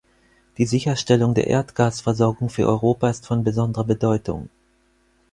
[0.57, 4.49] Die Sicherstellung der Erdgasversorgung für Europa ist von besonderer Bedeutung.